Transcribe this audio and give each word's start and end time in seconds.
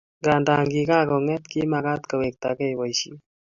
nganda 0.21 0.53
kikakonget 0.71 1.43
kimakat 1.51 2.01
kowektakei 2.09 2.77
poishet 2.79 3.19